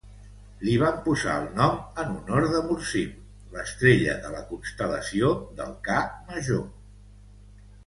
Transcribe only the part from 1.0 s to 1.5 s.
posar el